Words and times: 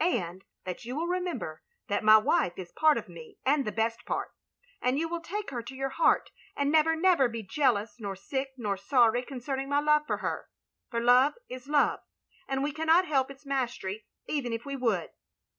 ''And 0.00 0.40
that 0.64 0.86
you 0.86 0.96
will 0.96 1.08
remember 1.08 1.62
that 1.88 2.02
my 2.02 2.16
wife 2.16 2.54
is 2.56 2.72
part 2.72 2.96
of 2.96 3.06
me 3.06 3.36
and 3.44 3.66
the 3.66 3.70
best 3.70 4.06
part.... 4.06 4.30
and 4.80 4.98
you 4.98 5.06
will 5.10 5.20
take 5.20 5.50
her 5.50 5.62
to 5.62 5.74
your 5.74 5.90
heart, 5.90 6.30
and 6.56 6.72
never, 6.72 6.96
never 6.96 7.28
be 7.28 7.42
jealous 7.42 7.96
nor 8.00 8.16
sick 8.16 8.48
nor 8.56 8.78
sorry 8.78 9.22
concerning 9.22 9.68
my 9.68 9.80
love 9.80 10.06
for 10.06 10.16
her; 10.24 10.48
for 10.90 11.00
Love 11.02 11.34
is 11.50 11.68
Love, 11.68 12.00
and 12.48 12.62
we 12.62 12.72
cannot 12.72 13.04
hel{> 13.04 13.26
its 13.28 13.44
mastery 13.44 14.06
even 14.26 14.54
if 14.54 14.64
we 14.64 14.74
would. 14.74 15.10